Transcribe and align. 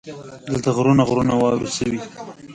دلته 0.51 0.69
غرونه 0.77 1.03
غرونه 1.09 1.33
واورې 1.37 1.69
شوي. 1.77 1.99